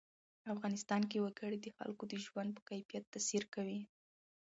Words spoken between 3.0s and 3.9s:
تاثیر کوي.